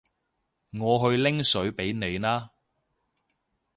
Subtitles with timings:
[0.79, 2.53] 我去拎水畀你啦